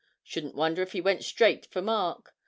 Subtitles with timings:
[0.23, 2.33] Shouldn't wonder if he went straight for Mark.